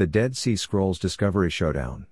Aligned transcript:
The 0.00 0.06
Dead 0.06 0.34
Sea 0.34 0.56
Scrolls 0.56 0.98
Discovery 0.98 1.50
Showdown. 1.50 2.06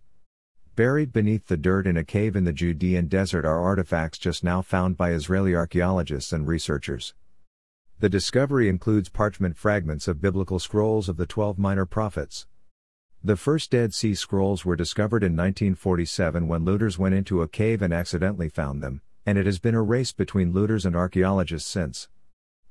Buried 0.76 1.10
beneath 1.10 1.46
the 1.46 1.56
dirt 1.56 1.86
in 1.86 1.96
a 1.96 2.04
cave 2.04 2.36
in 2.36 2.44
the 2.44 2.52
Judean 2.52 3.06
desert 3.06 3.46
are 3.46 3.64
artifacts 3.64 4.18
just 4.18 4.44
now 4.44 4.60
found 4.60 4.98
by 4.98 5.12
Israeli 5.12 5.54
archaeologists 5.54 6.30
and 6.30 6.46
researchers. 6.46 7.14
The 7.98 8.10
discovery 8.10 8.68
includes 8.68 9.08
parchment 9.08 9.56
fragments 9.56 10.06
of 10.06 10.20
biblical 10.20 10.58
scrolls 10.58 11.08
of 11.08 11.16
the 11.16 11.24
12 11.24 11.58
minor 11.58 11.86
prophets. 11.86 12.46
The 13.24 13.36
first 13.36 13.70
Dead 13.70 13.94
Sea 13.94 14.14
Scrolls 14.14 14.66
were 14.66 14.76
discovered 14.76 15.22
in 15.22 15.32
1947 15.32 16.46
when 16.46 16.66
looters 16.66 16.98
went 16.98 17.14
into 17.14 17.40
a 17.40 17.48
cave 17.48 17.80
and 17.80 17.94
accidentally 17.94 18.50
found 18.50 18.82
them, 18.82 19.00
and 19.24 19.38
it 19.38 19.46
has 19.46 19.58
been 19.58 19.74
a 19.74 19.80
race 19.80 20.12
between 20.12 20.52
looters 20.52 20.84
and 20.84 20.94
archaeologists 20.94 21.70
since. 21.70 22.10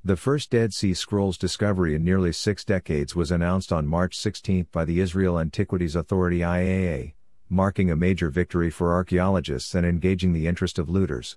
The 0.07 0.15
first 0.15 0.51
Dead 0.51 0.73
Sea 0.73 0.93
Scrolls 0.93 1.37
discovery 1.37 1.93
in 1.93 2.01
nearly 2.01 2.31
six 2.31 2.63
decades 2.63 3.13
was 3.13 3.29
announced 3.29 3.73
on 3.73 3.85
March 3.85 4.17
16 4.17 4.67
by 4.71 4.85
the 4.85 5.01
Israel 5.01 5.37
Antiquities 5.37 5.97
Authority 5.97 6.39
IAA, 6.39 7.11
marking 7.49 7.91
a 7.91 7.95
major 7.97 8.29
victory 8.29 8.69
for 8.69 8.93
archaeologists 8.93 9.75
and 9.75 9.85
engaging 9.85 10.31
the 10.31 10.47
interest 10.47 10.79
of 10.79 10.87
looters. 10.87 11.35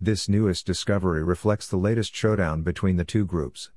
This 0.00 0.28
newest 0.28 0.64
discovery 0.64 1.24
reflects 1.24 1.66
the 1.66 1.76
latest 1.76 2.14
showdown 2.14 2.62
between 2.62 2.98
the 2.98 3.04
two 3.04 3.26
groups. 3.26 3.72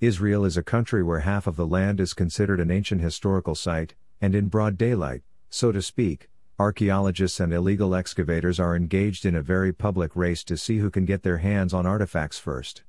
Israel 0.00 0.46
is 0.46 0.56
a 0.56 0.62
country 0.62 1.02
where 1.02 1.20
half 1.20 1.46
of 1.46 1.56
the 1.56 1.66
land 1.66 2.00
is 2.00 2.14
considered 2.14 2.60
an 2.60 2.70
ancient 2.70 3.02
historical 3.02 3.54
site, 3.54 3.94
and 4.22 4.34
in 4.34 4.48
broad 4.48 4.78
daylight, 4.78 5.20
so 5.50 5.70
to 5.70 5.82
speak, 5.82 6.30
archaeologists 6.58 7.38
and 7.38 7.52
illegal 7.52 7.94
excavators 7.94 8.58
are 8.58 8.74
engaged 8.74 9.26
in 9.26 9.34
a 9.34 9.42
very 9.42 9.70
public 9.70 10.16
race 10.16 10.42
to 10.44 10.56
see 10.56 10.78
who 10.78 10.88
can 10.88 11.04
get 11.04 11.24
their 11.24 11.36
hands 11.36 11.74
on 11.74 11.84
artifacts 11.84 12.38
first. 12.38 12.84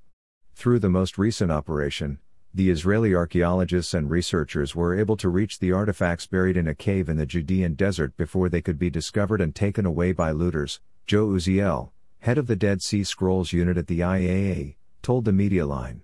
Through 0.53 0.79
the 0.79 0.89
most 0.89 1.17
recent 1.17 1.51
operation, 1.51 2.19
the 2.53 2.69
Israeli 2.69 3.15
archaeologists 3.15 3.93
and 3.93 4.09
researchers 4.09 4.75
were 4.75 4.93
able 4.93 5.15
to 5.17 5.29
reach 5.29 5.59
the 5.59 5.71
artifacts 5.71 6.27
buried 6.27 6.57
in 6.57 6.67
a 6.67 6.75
cave 6.75 7.07
in 7.07 7.17
the 7.17 7.25
Judean 7.25 7.75
desert 7.75 8.15
before 8.17 8.49
they 8.49 8.61
could 8.61 8.77
be 8.77 8.89
discovered 8.89 9.39
and 9.39 9.55
taken 9.55 9.85
away 9.85 10.11
by 10.11 10.31
looters, 10.31 10.81
Joe 11.07 11.27
Uziel, 11.27 11.91
head 12.19 12.37
of 12.37 12.47
the 12.47 12.57
Dead 12.57 12.81
Sea 12.81 13.03
Scrolls 13.03 13.53
unit 13.53 13.77
at 13.77 13.87
the 13.87 14.01
IAA, 14.01 14.75
told 15.01 15.25
the 15.25 15.31
media 15.31 15.65
line. 15.65 16.01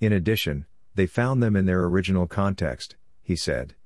In 0.00 0.12
addition, 0.12 0.66
they 0.96 1.06
found 1.06 1.40
them 1.42 1.54
in 1.54 1.66
their 1.66 1.84
original 1.84 2.26
context, 2.26 2.96
he 3.22 3.36
said. 3.36 3.76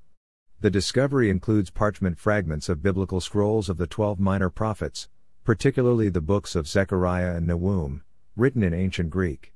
The 0.61 0.71
discovery 0.71 1.29
includes 1.29 1.69
parchment 1.69 2.17
fragments 2.17 2.67
of 2.67 2.81
biblical 2.81 3.21
scrolls 3.21 3.69
of 3.69 3.77
the 3.77 3.87
12 3.87 4.19
minor 4.19 4.49
prophets, 4.49 5.07
particularly 5.43 6.09
the 6.09 6.21
books 6.21 6.55
of 6.55 6.67
Zechariah 6.67 7.35
and 7.35 7.45
Nahum, 7.45 8.03
written 8.35 8.63
in 8.63 8.73
ancient 8.73 9.11
Greek 9.11 9.53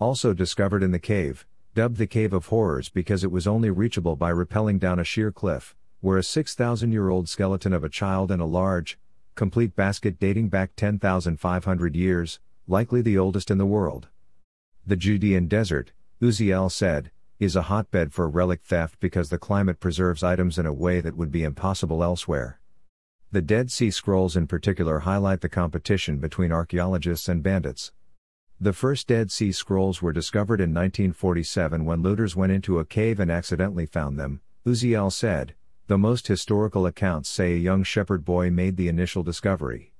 also 0.00 0.32
discovered 0.32 0.82
in 0.82 0.92
the 0.92 0.98
cave, 0.98 1.46
dubbed 1.74 1.98
the 1.98 2.06
Cave 2.06 2.32
of 2.32 2.46
Horrors 2.46 2.88
because 2.88 3.22
it 3.22 3.30
was 3.30 3.46
only 3.46 3.70
reachable 3.70 4.16
by 4.16 4.32
rappelling 4.32 4.78
down 4.78 4.98
a 4.98 5.04
sheer 5.04 5.30
cliff, 5.30 5.76
were 6.00 6.16
a 6.16 6.22
6,000 6.22 6.90
year 6.90 7.10
old 7.10 7.28
skeleton 7.28 7.74
of 7.74 7.84
a 7.84 7.88
child 7.90 8.30
and 8.30 8.40
a 8.40 8.46
large, 8.46 8.98
complete 9.34 9.76
basket 9.76 10.18
dating 10.18 10.48
back 10.48 10.74
10,500 10.74 11.94
years, 11.94 12.40
likely 12.66 13.02
the 13.02 13.18
oldest 13.18 13.50
in 13.50 13.58
the 13.58 13.66
world. 13.66 14.08
The 14.86 14.96
Judean 14.96 15.46
desert, 15.46 15.92
Uziel 16.22 16.72
said, 16.72 17.10
is 17.38 17.54
a 17.54 17.62
hotbed 17.62 18.12
for 18.12 18.28
relic 18.28 18.62
theft 18.62 18.98
because 19.00 19.28
the 19.28 19.38
climate 19.38 19.80
preserves 19.80 20.22
items 20.22 20.58
in 20.58 20.66
a 20.66 20.72
way 20.72 21.00
that 21.00 21.16
would 21.16 21.30
be 21.30 21.44
impossible 21.44 22.02
elsewhere. 22.02 22.58
The 23.32 23.42
Dead 23.42 23.70
Sea 23.70 23.90
Scrolls 23.90 24.36
in 24.36 24.46
particular 24.46 25.00
highlight 25.00 25.40
the 25.40 25.48
competition 25.48 26.18
between 26.18 26.52
archaeologists 26.52 27.28
and 27.28 27.42
bandits. 27.42 27.92
The 28.62 28.74
first 28.74 29.06
Dead 29.06 29.32
Sea 29.32 29.52
Scrolls 29.52 30.02
were 30.02 30.12
discovered 30.12 30.60
in 30.60 30.74
1947 30.74 31.86
when 31.86 32.02
looters 32.02 32.36
went 32.36 32.52
into 32.52 32.78
a 32.78 32.84
cave 32.84 33.18
and 33.18 33.30
accidentally 33.30 33.86
found 33.86 34.18
them, 34.18 34.42
Uziel 34.66 35.10
said. 35.10 35.54
The 35.86 35.96
most 35.96 36.26
historical 36.26 36.84
accounts 36.84 37.30
say 37.30 37.54
a 37.54 37.58
young 37.58 37.84
shepherd 37.84 38.22
boy 38.22 38.50
made 38.50 38.76
the 38.76 38.88
initial 38.88 39.22
discovery. 39.22 39.94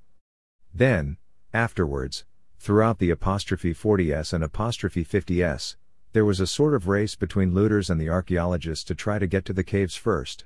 Then, 0.74 1.16
afterwards, 1.54 2.26
throughout 2.58 2.98
the 2.98 3.08
apostrophe 3.08 3.72
40s 3.72 4.34
and 4.34 4.44
apostrophe 4.44 5.06
50s, 5.06 5.76
there 6.12 6.26
was 6.26 6.38
a 6.38 6.46
sort 6.46 6.74
of 6.74 6.86
race 6.86 7.14
between 7.14 7.54
looters 7.54 7.88
and 7.88 7.98
the 7.98 8.10
archaeologists 8.10 8.84
to 8.84 8.94
try 8.94 9.18
to 9.18 9.26
get 9.26 9.46
to 9.46 9.54
the 9.54 9.64
caves 9.64 9.96
first. 9.96 10.44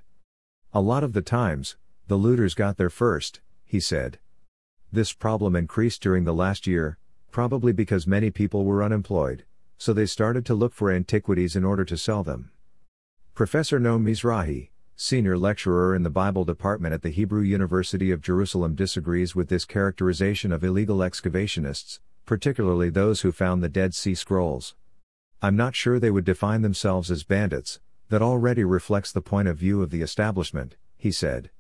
A 0.73 0.81
lot 0.81 1.03
of 1.03 1.15
the 1.15 1.21
times, 1.21 1.77
the 2.07 2.17
looters 2.17 2.55
got 2.55 2.77
there 2.77 2.91
first, 2.91 3.41
he 3.65 3.81
said. 3.81 4.21
This 4.93 5.13
problem 5.13 5.57
increased 5.57 6.01
during 6.01 6.23
the 6.23 6.33
last 6.33 6.69
year, 6.69 6.97
probably 7.35 7.73
because 7.73 8.07
many 8.07 8.31
people 8.31 8.65
were 8.65 8.81
unemployed, 8.81 9.45
so 9.77 9.93
they 9.93 10.07
started 10.07 10.47
to 10.47 10.55
look 10.55 10.73
for 10.73 10.93
antiquities 10.93 11.57
in 11.57 11.65
order 11.65 11.85
to 11.85 11.97
sell 11.97 12.23
them. 12.23 12.53
Professor 13.35 13.81
Noam 13.81 14.05
Mizrahi, 14.05 14.69
senior 14.95 15.37
lecturer 15.37 15.97
in 15.97 16.05
the 16.05 16.11
Bible 16.11 16.45
department 16.45 16.95
at 16.95 17.03
the 17.03 17.11
Hebrew 17.11 17.43
University 17.43 18.13
of 18.13 18.21
Jerusalem, 18.21 18.77
disagrees 18.77 19.35
with 19.35 19.49
this 19.49 19.65
characterization 19.65 20.53
of 20.53 20.63
illegal 20.63 20.99
excavationists, 20.99 21.99
particularly 22.25 22.89
those 22.89 23.23
who 23.23 23.33
found 23.33 23.65
the 23.65 23.69
Dead 23.69 23.97
Sea 23.97 24.15
Scrolls. 24.15 24.77
I'm 25.43 25.57
not 25.57 25.75
sure 25.75 25.99
they 25.99 26.13
would 26.13 26.25
define 26.25 26.63
themselves 26.63 27.11
as 27.11 27.25
bandits, 27.25 27.81
that 28.11 28.23
already 28.23 28.63
reflects 28.63 29.11
the 29.11 29.21
point 29.21 29.49
of 29.49 29.57
view 29.57 29.83
of 29.83 29.91
the 29.91 30.03
establishment, 30.03 30.77
he 30.97 31.11
said. 31.11 31.51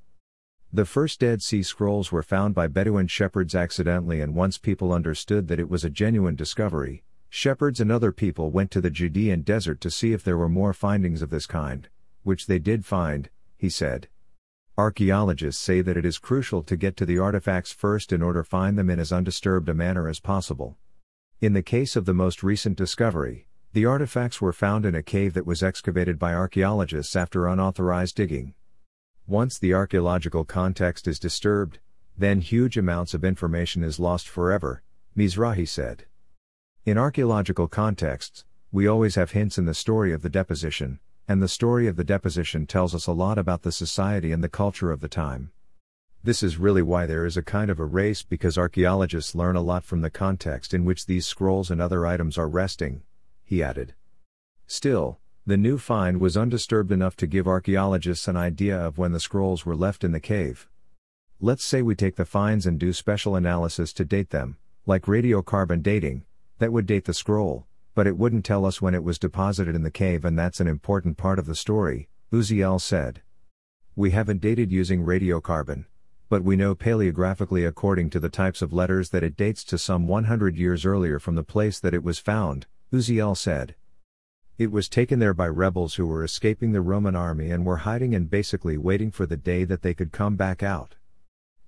The 0.74 0.84
first 0.84 1.20
Dead 1.20 1.40
Sea 1.40 1.62
Scrolls 1.62 2.10
were 2.10 2.24
found 2.24 2.52
by 2.52 2.66
Bedouin 2.66 3.06
shepherds 3.06 3.54
accidentally, 3.54 4.20
and 4.20 4.34
once 4.34 4.58
people 4.58 4.92
understood 4.92 5.46
that 5.46 5.60
it 5.60 5.70
was 5.70 5.84
a 5.84 5.88
genuine 5.88 6.34
discovery, 6.34 7.04
shepherds 7.28 7.78
and 7.78 7.92
other 7.92 8.10
people 8.10 8.50
went 8.50 8.72
to 8.72 8.80
the 8.80 8.90
Judean 8.90 9.42
desert 9.42 9.80
to 9.82 9.90
see 9.92 10.12
if 10.12 10.24
there 10.24 10.36
were 10.36 10.48
more 10.48 10.72
findings 10.72 11.22
of 11.22 11.30
this 11.30 11.46
kind, 11.46 11.88
which 12.24 12.48
they 12.48 12.58
did 12.58 12.84
find, 12.84 13.30
he 13.56 13.68
said. 13.68 14.08
Archaeologists 14.76 15.62
say 15.62 15.80
that 15.80 15.96
it 15.96 16.04
is 16.04 16.18
crucial 16.18 16.64
to 16.64 16.76
get 16.76 16.96
to 16.96 17.06
the 17.06 17.20
artifacts 17.20 17.70
first 17.70 18.12
in 18.12 18.20
order 18.20 18.42
to 18.42 18.48
find 18.48 18.76
them 18.76 18.90
in 18.90 18.98
as 18.98 19.12
undisturbed 19.12 19.68
a 19.68 19.74
manner 19.74 20.08
as 20.08 20.18
possible. 20.18 20.76
In 21.40 21.52
the 21.52 21.62
case 21.62 21.94
of 21.94 22.04
the 22.04 22.14
most 22.14 22.42
recent 22.42 22.76
discovery, 22.76 23.46
the 23.74 23.86
artifacts 23.86 24.40
were 24.40 24.52
found 24.52 24.84
in 24.84 24.96
a 24.96 25.04
cave 25.04 25.34
that 25.34 25.46
was 25.46 25.62
excavated 25.62 26.18
by 26.18 26.34
archaeologists 26.34 27.14
after 27.14 27.46
unauthorized 27.46 28.16
digging. 28.16 28.54
Once 29.26 29.58
the 29.58 29.72
archaeological 29.72 30.44
context 30.44 31.08
is 31.08 31.18
disturbed, 31.18 31.78
then 32.16 32.42
huge 32.42 32.76
amounts 32.76 33.14
of 33.14 33.24
information 33.24 33.82
is 33.82 33.98
lost 33.98 34.28
forever, 34.28 34.82
Mizrahi 35.16 35.66
said. 35.66 36.04
In 36.84 36.98
archaeological 36.98 37.66
contexts, 37.66 38.44
we 38.70 38.86
always 38.86 39.14
have 39.14 39.30
hints 39.30 39.56
in 39.56 39.64
the 39.64 39.72
story 39.72 40.12
of 40.12 40.20
the 40.20 40.28
deposition, 40.28 41.00
and 41.26 41.42
the 41.42 41.48
story 41.48 41.86
of 41.86 41.96
the 41.96 42.04
deposition 42.04 42.66
tells 42.66 42.94
us 42.94 43.06
a 43.06 43.12
lot 43.12 43.38
about 43.38 43.62
the 43.62 43.72
society 43.72 44.30
and 44.30 44.44
the 44.44 44.48
culture 44.48 44.90
of 44.90 45.00
the 45.00 45.08
time. 45.08 45.52
This 46.22 46.42
is 46.42 46.58
really 46.58 46.82
why 46.82 47.06
there 47.06 47.24
is 47.24 47.38
a 47.38 47.42
kind 47.42 47.70
of 47.70 47.80
a 47.80 47.84
race 47.86 48.22
because 48.22 48.58
archaeologists 48.58 49.34
learn 49.34 49.56
a 49.56 49.62
lot 49.62 49.84
from 49.84 50.02
the 50.02 50.10
context 50.10 50.74
in 50.74 50.84
which 50.84 51.06
these 51.06 51.26
scrolls 51.26 51.70
and 51.70 51.80
other 51.80 52.04
items 52.04 52.36
are 52.36 52.48
resting, 52.48 53.02
he 53.42 53.62
added. 53.62 53.94
Still, 54.66 55.18
the 55.46 55.56
new 55.58 55.76
find 55.76 56.20
was 56.20 56.38
undisturbed 56.38 56.90
enough 56.90 57.16
to 57.16 57.26
give 57.26 57.46
archaeologists 57.46 58.28
an 58.28 58.36
idea 58.36 58.78
of 58.78 58.96
when 58.96 59.12
the 59.12 59.20
scrolls 59.20 59.66
were 59.66 59.76
left 59.76 60.02
in 60.02 60.12
the 60.12 60.20
cave. 60.20 60.66
Let's 61.38 61.62
say 61.62 61.82
we 61.82 61.94
take 61.94 62.16
the 62.16 62.24
finds 62.24 62.64
and 62.64 62.78
do 62.78 62.94
special 62.94 63.36
analysis 63.36 63.92
to 63.94 64.06
date 64.06 64.30
them, 64.30 64.56
like 64.86 65.02
radiocarbon 65.02 65.82
dating, 65.82 66.24
that 66.60 66.72
would 66.72 66.86
date 66.86 67.04
the 67.04 67.12
scroll, 67.12 67.66
but 67.94 68.06
it 68.06 68.16
wouldn't 68.16 68.46
tell 68.46 68.64
us 68.64 68.80
when 68.80 68.94
it 68.94 69.04
was 69.04 69.18
deposited 69.18 69.74
in 69.74 69.82
the 69.82 69.90
cave, 69.90 70.24
and 70.24 70.38
that's 70.38 70.60
an 70.60 70.66
important 70.66 71.18
part 71.18 71.38
of 71.38 71.44
the 71.44 71.54
story, 71.54 72.08
Uziel 72.32 72.80
said. 72.80 73.20
We 73.94 74.12
haven't 74.12 74.40
dated 74.40 74.72
using 74.72 75.04
radiocarbon, 75.04 75.84
but 76.30 76.42
we 76.42 76.56
know 76.56 76.74
paleographically 76.74 77.68
according 77.68 78.08
to 78.10 78.18
the 78.18 78.30
types 78.30 78.62
of 78.62 78.72
letters 78.72 79.10
that 79.10 79.22
it 79.22 79.36
dates 79.36 79.62
to 79.64 79.76
some 79.76 80.08
100 80.08 80.56
years 80.56 80.86
earlier 80.86 81.18
from 81.18 81.34
the 81.34 81.44
place 81.44 81.78
that 81.80 81.92
it 81.92 82.02
was 82.02 82.18
found, 82.18 82.66
Uziel 82.90 83.36
said. 83.36 83.74
It 84.56 84.70
was 84.70 84.88
taken 84.88 85.18
there 85.18 85.34
by 85.34 85.48
rebels 85.48 85.96
who 85.96 86.06
were 86.06 86.22
escaping 86.22 86.70
the 86.70 86.80
Roman 86.80 87.16
army 87.16 87.50
and 87.50 87.66
were 87.66 87.78
hiding 87.78 88.14
and 88.14 88.30
basically 88.30 88.78
waiting 88.78 89.10
for 89.10 89.26
the 89.26 89.36
day 89.36 89.64
that 89.64 89.82
they 89.82 89.94
could 89.94 90.12
come 90.12 90.36
back 90.36 90.62
out. 90.62 90.94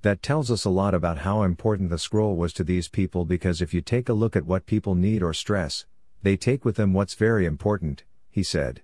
That 0.03 0.23
tells 0.23 0.53
us 0.53 0.65
a 0.65 0.71
lot 0.71 0.95
about 0.95 1.19
how 1.19 1.43
important 1.43 1.91
the 1.91 1.99
scroll 1.99 2.37
was 2.37 2.53
to 2.53 2.63
these 2.63 2.87
people 2.87 3.25
because 3.25 3.61
if 3.61 3.75
you 3.75 3.81
take 3.81 4.09
a 4.09 4.13
look 4.13 4.37
at 4.37 4.47
what 4.47 4.67
people 4.67 4.95
need 4.95 5.21
or 5.21 5.35
stress, 5.35 5.85
they 6.23 6.37
take 6.37 6.65
with 6.65 6.77
them 6.77 6.93
what's 6.93 7.15
very 7.15 7.45
important, 7.45 8.05
he 8.31 8.45
said. 8.45 8.83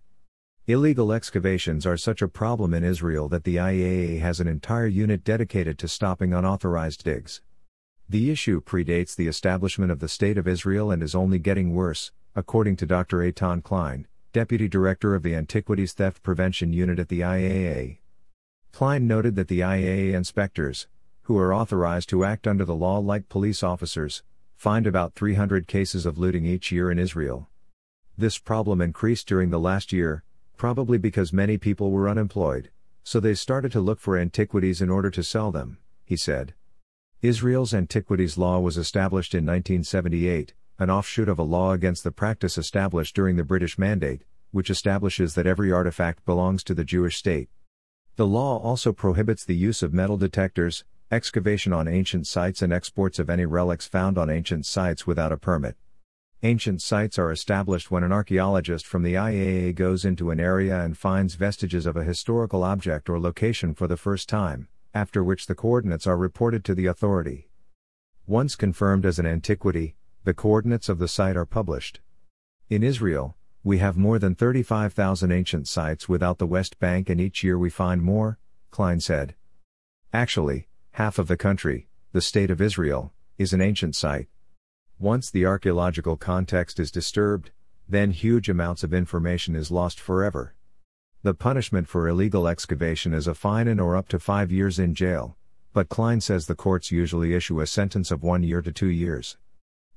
Illegal 0.66 1.12
excavations 1.12 1.86
are 1.86 1.96
such 1.96 2.22
a 2.22 2.28
problem 2.28 2.74
in 2.74 2.82
Israel 2.82 3.28
that 3.28 3.44
the 3.44 3.54
IAA 3.54 4.18
has 4.18 4.40
an 4.40 4.48
entire 4.48 4.88
unit 4.88 5.22
dedicated 5.22 5.78
to 5.78 5.86
stopping 5.86 6.32
unauthorized 6.32 7.04
digs. 7.04 7.40
The 8.08 8.32
issue 8.32 8.60
predates 8.60 9.14
the 9.14 9.28
establishment 9.28 9.92
of 9.92 10.00
the 10.00 10.08
State 10.08 10.38
of 10.38 10.48
Israel 10.48 10.90
and 10.90 11.04
is 11.04 11.14
only 11.14 11.38
getting 11.38 11.72
worse, 11.72 12.10
according 12.34 12.76
to 12.76 12.86
Dr. 12.86 13.18
Eitan 13.18 13.62
Klein, 13.62 14.06
Deputy 14.32 14.66
Director 14.66 15.14
of 15.14 15.22
the 15.22 15.34
Antiquities 15.34 15.92
Theft 15.92 16.22
Prevention 16.22 16.72
Unit 16.72 16.98
at 16.98 17.08
the 17.08 17.20
IAA. 17.20 17.98
Klein 18.72 19.06
noted 19.06 19.36
that 19.36 19.48
the 19.48 19.60
IAA 19.60 20.14
inspectors, 20.14 20.88
who 21.22 21.36
are 21.36 21.52
authorized 21.52 22.08
to 22.08 22.24
act 22.24 22.46
under 22.46 22.64
the 22.64 22.74
law 22.74 22.98
like 22.98 23.28
police 23.28 23.62
officers, 23.62 24.22
find 24.56 24.86
about 24.86 25.14
300 25.14 25.68
cases 25.68 26.06
of 26.06 26.16
looting 26.16 26.46
each 26.46 26.72
year 26.72 26.90
in 26.90 26.98
Israel. 26.98 27.50
This 28.16 28.38
problem 28.38 28.80
increased 28.80 29.28
during 29.28 29.50
the 29.50 29.60
last 29.60 29.92
year, 29.92 30.24
probably 30.56 30.96
because 30.96 31.34
many 31.34 31.58
people 31.58 31.90
were 31.90 32.08
unemployed, 32.08 32.70
so 33.04 33.20
they 33.20 33.34
started 33.34 33.72
to 33.72 33.80
look 33.80 34.00
for 34.00 34.16
antiquities 34.16 34.80
in 34.80 34.88
order 34.88 35.10
to 35.10 35.22
sell 35.22 35.52
them, 35.52 35.76
he 36.04 36.16
said. 36.16 36.54
Israel's 37.20 37.74
antiquities 37.74 38.38
law 38.38 38.58
was 38.58 38.78
established 38.78 39.34
in 39.34 39.44
1978, 39.44 40.54
an 40.78 40.90
offshoot 40.90 41.28
of 41.28 41.38
a 41.38 41.42
law 41.42 41.72
against 41.72 42.04
the 42.04 42.10
practice 42.10 42.58
established 42.58 43.14
during 43.14 43.36
the 43.36 43.44
British 43.44 43.78
Mandate, 43.78 44.24
which 44.50 44.70
establishes 44.70 45.34
that 45.34 45.46
every 45.46 45.70
artifact 45.70 46.24
belongs 46.24 46.64
to 46.64 46.74
the 46.74 46.84
Jewish 46.84 47.16
state. 47.16 47.48
The 48.16 48.26
law 48.26 48.58
also 48.58 48.92
prohibits 48.92 49.44
the 49.44 49.56
use 49.56 49.82
of 49.82 49.94
metal 49.94 50.16
detectors, 50.16 50.84
excavation 51.10 51.72
on 51.72 51.88
ancient 51.88 52.26
sites, 52.26 52.62
and 52.62 52.72
exports 52.72 53.18
of 53.18 53.30
any 53.30 53.46
relics 53.46 53.86
found 53.86 54.18
on 54.18 54.30
ancient 54.30 54.66
sites 54.66 55.06
without 55.06 55.32
a 55.32 55.36
permit. 55.36 55.76
Ancient 56.42 56.82
sites 56.82 57.18
are 57.18 57.30
established 57.30 57.90
when 57.90 58.02
an 58.02 58.10
archaeologist 58.10 58.84
from 58.84 59.04
the 59.04 59.14
IAA 59.14 59.74
goes 59.74 60.04
into 60.04 60.30
an 60.30 60.40
area 60.40 60.80
and 60.80 60.98
finds 60.98 61.36
vestiges 61.36 61.86
of 61.86 61.96
a 61.96 62.02
historical 62.02 62.64
object 62.64 63.08
or 63.08 63.20
location 63.20 63.74
for 63.74 63.86
the 63.86 63.96
first 63.96 64.28
time, 64.28 64.68
after 64.92 65.22
which 65.22 65.46
the 65.46 65.54
coordinates 65.54 66.06
are 66.06 66.16
reported 66.16 66.64
to 66.64 66.74
the 66.74 66.86
authority. 66.86 67.48
Once 68.26 68.56
confirmed 68.56 69.06
as 69.06 69.18
an 69.18 69.26
antiquity, 69.26 69.94
the 70.24 70.34
coordinates 70.34 70.88
of 70.88 70.98
the 70.98 71.08
site 71.08 71.36
are 71.36 71.44
published. 71.44 72.00
In 72.70 72.82
Israel, 72.82 73.36
we 73.64 73.78
have 73.78 73.96
more 73.96 74.18
than 74.18 74.34
35,000 74.34 75.32
ancient 75.32 75.66
sites 75.66 76.08
without 76.08 76.38
the 76.38 76.46
West 76.46 76.78
Bank, 76.78 77.08
and 77.08 77.20
each 77.20 77.42
year 77.42 77.58
we 77.58 77.70
find 77.70 78.02
more, 78.02 78.38
Klein 78.70 79.00
said. 79.00 79.34
Actually, 80.12 80.68
half 80.92 81.18
of 81.18 81.26
the 81.26 81.36
country, 81.36 81.88
the 82.12 82.20
State 82.20 82.50
of 82.50 82.60
Israel, 82.60 83.12
is 83.38 83.52
an 83.52 83.60
ancient 83.60 83.96
site. 83.96 84.28
Once 84.98 85.30
the 85.30 85.44
archaeological 85.44 86.16
context 86.16 86.78
is 86.78 86.90
disturbed, 86.90 87.50
then 87.88 88.12
huge 88.12 88.48
amounts 88.48 88.84
of 88.84 88.94
information 88.94 89.56
is 89.56 89.70
lost 89.70 89.98
forever. 89.98 90.54
The 91.22 91.34
punishment 91.34 91.88
for 91.88 92.08
illegal 92.08 92.46
excavation 92.46 93.12
is 93.12 93.26
a 93.26 93.34
fine 93.34 93.66
and 93.66 93.80
or 93.80 93.96
up 93.96 94.08
to 94.08 94.18
five 94.18 94.52
years 94.52 94.78
in 94.78 94.94
jail, 94.94 95.36
but 95.72 95.88
Klein 95.88 96.20
says 96.20 96.46
the 96.46 96.54
courts 96.54 96.90
usually 96.90 97.34
issue 97.34 97.60
a 97.60 97.66
sentence 97.66 98.10
of 98.10 98.22
one 98.22 98.42
year 98.42 98.62
to 98.62 98.72
two 98.72 98.88
years. 98.88 99.36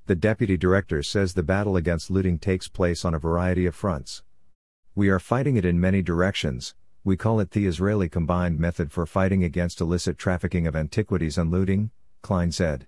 The 0.07 0.15
deputy 0.15 0.55
director 0.55 1.01
says 1.01 1.33
the 1.33 1.41
battle 1.41 1.75
against 1.75 2.11
looting 2.11 2.37
takes 2.37 2.67
place 2.67 3.03
on 3.03 3.15
a 3.15 3.19
variety 3.19 3.65
of 3.65 3.73
fronts. 3.73 4.21
We 4.93 5.09
are 5.09 5.17
fighting 5.17 5.57
it 5.57 5.65
in 5.65 5.79
many 5.79 6.03
directions, 6.03 6.75
we 7.03 7.17
call 7.17 7.39
it 7.39 7.51
the 7.51 7.65
Israeli 7.65 8.07
Combined 8.07 8.59
Method 8.59 8.91
for 8.91 9.07
Fighting 9.07 9.43
Against 9.43 9.81
Illicit 9.81 10.19
Trafficking 10.19 10.67
of 10.67 10.75
Antiquities 10.75 11.39
and 11.39 11.49
Looting, 11.49 11.89
Klein 12.21 12.51
said. 12.51 12.85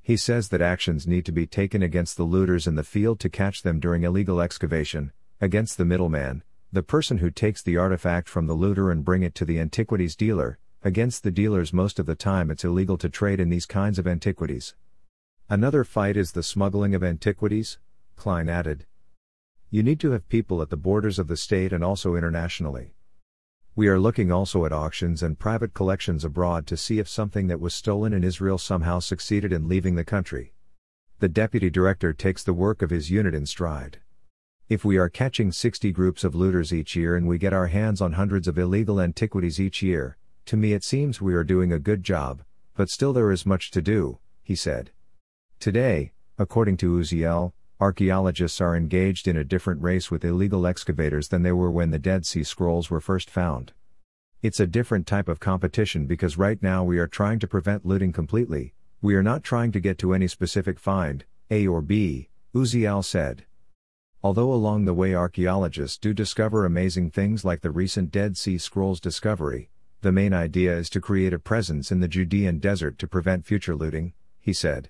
He 0.00 0.16
says 0.16 0.50
that 0.50 0.60
actions 0.60 1.08
need 1.08 1.24
to 1.26 1.32
be 1.32 1.44
taken 1.44 1.82
against 1.82 2.16
the 2.16 2.22
looters 2.22 2.68
in 2.68 2.76
the 2.76 2.84
field 2.84 3.18
to 3.20 3.28
catch 3.28 3.62
them 3.62 3.80
during 3.80 4.04
illegal 4.04 4.40
excavation, 4.40 5.12
against 5.40 5.76
the 5.76 5.84
middleman, 5.84 6.44
the 6.72 6.84
person 6.84 7.18
who 7.18 7.32
takes 7.32 7.62
the 7.62 7.76
artifact 7.76 8.28
from 8.28 8.46
the 8.46 8.54
looter 8.54 8.92
and 8.92 9.04
bring 9.04 9.24
it 9.24 9.34
to 9.34 9.44
the 9.44 9.58
antiquities 9.58 10.14
dealer, 10.14 10.60
against 10.84 11.24
the 11.24 11.32
dealers 11.32 11.72
most 11.72 11.98
of 11.98 12.06
the 12.06 12.14
time 12.14 12.48
it's 12.48 12.64
illegal 12.64 12.96
to 12.98 13.08
trade 13.08 13.40
in 13.40 13.48
these 13.48 13.66
kinds 13.66 13.98
of 13.98 14.06
antiquities. 14.06 14.76
Another 15.50 15.84
fight 15.84 16.16
is 16.16 16.32
the 16.32 16.42
smuggling 16.42 16.94
of 16.94 17.04
antiquities, 17.04 17.78
Klein 18.16 18.48
added. 18.48 18.86
You 19.68 19.82
need 19.82 20.00
to 20.00 20.12
have 20.12 20.26
people 20.30 20.62
at 20.62 20.70
the 20.70 20.76
borders 20.78 21.18
of 21.18 21.28
the 21.28 21.36
state 21.36 21.70
and 21.70 21.84
also 21.84 22.14
internationally. 22.14 22.94
We 23.76 23.88
are 23.88 24.00
looking 24.00 24.32
also 24.32 24.64
at 24.64 24.72
auctions 24.72 25.22
and 25.22 25.38
private 25.38 25.74
collections 25.74 26.24
abroad 26.24 26.66
to 26.68 26.78
see 26.78 26.98
if 26.98 27.10
something 27.10 27.48
that 27.48 27.60
was 27.60 27.74
stolen 27.74 28.14
in 28.14 28.24
Israel 28.24 28.56
somehow 28.56 29.00
succeeded 29.00 29.52
in 29.52 29.68
leaving 29.68 29.96
the 29.96 30.04
country. 30.04 30.54
The 31.18 31.28
deputy 31.28 31.68
director 31.68 32.14
takes 32.14 32.42
the 32.42 32.54
work 32.54 32.80
of 32.80 32.88
his 32.88 33.10
unit 33.10 33.34
in 33.34 33.44
stride. 33.44 33.98
If 34.70 34.82
we 34.82 34.96
are 34.96 35.10
catching 35.10 35.52
60 35.52 35.92
groups 35.92 36.24
of 36.24 36.34
looters 36.34 36.72
each 36.72 36.96
year 36.96 37.16
and 37.16 37.28
we 37.28 37.36
get 37.36 37.52
our 37.52 37.66
hands 37.66 38.00
on 38.00 38.14
hundreds 38.14 38.48
of 38.48 38.56
illegal 38.56 38.98
antiquities 38.98 39.60
each 39.60 39.82
year, 39.82 40.16
to 40.46 40.56
me 40.56 40.72
it 40.72 40.84
seems 40.84 41.20
we 41.20 41.34
are 41.34 41.44
doing 41.44 41.70
a 41.70 41.78
good 41.78 42.02
job, 42.02 42.42
but 42.74 42.88
still 42.88 43.12
there 43.12 43.30
is 43.30 43.44
much 43.44 43.70
to 43.72 43.82
do, 43.82 44.20
he 44.42 44.56
said. 44.56 44.90
Today, 45.60 46.12
according 46.38 46.76
to 46.78 46.98
Uziel, 46.98 47.52
archaeologists 47.80 48.60
are 48.60 48.76
engaged 48.76 49.26
in 49.26 49.36
a 49.36 49.44
different 49.44 49.82
race 49.82 50.10
with 50.10 50.24
illegal 50.24 50.66
excavators 50.66 51.28
than 51.28 51.42
they 51.42 51.52
were 51.52 51.70
when 51.70 51.90
the 51.90 51.98
Dead 51.98 52.26
Sea 52.26 52.44
Scrolls 52.44 52.90
were 52.90 53.00
first 53.00 53.30
found. 53.30 53.72
It's 54.42 54.60
a 54.60 54.66
different 54.66 55.06
type 55.06 55.28
of 55.28 55.40
competition 55.40 56.06
because 56.06 56.36
right 56.36 56.62
now 56.62 56.84
we 56.84 56.98
are 56.98 57.06
trying 57.06 57.38
to 57.38 57.48
prevent 57.48 57.86
looting 57.86 58.12
completely, 58.12 58.74
we 59.00 59.14
are 59.14 59.22
not 59.22 59.42
trying 59.42 59.72
to 59.72 59.80
get 59.80 59.98
to 59.98 60.12
any 60.12 60.28
specific 60.28 60.78
find, 60.78 61.24
A 61.50 61.66
or 61.66 61.80
B, 61.80 62.28
Uziel 62.54 63.04
said. 63.04 63.44
Although 64.22 64.52
along 64.52 64.84
the 64.84 64.94
way 64.94 65.14
archaeologists 65.14 65.98
do 65.98 66.14
discover 66.14 66.64
amazing 66.64 67.10
things 67.10 67.44
like 67.44 67.60
the 67.60 67.70
recent 67.70 68.10
Dead 68.10 68.36
Sea 68.36 68.56
Scrolls 68.56 69.00
discovery, 69.00 69.70
the 70.00 70.12
main 70.12 70.32
idea 70.32 70.76
is 70.76 70.88
to 70.90 71.00
create 71.00 71.32
a 71.32 71.38
presence 71.38 71.90
in 71.90 72.00
the 72.00 72.08
Judean 72.08 72.58
desert 72.58 72.98
to 72.98 73.08
prevent 73.08 73.44
future 73.44 73.74
looting, 73.74 74.14
he 74.40 74.52
said. 74.52 74.88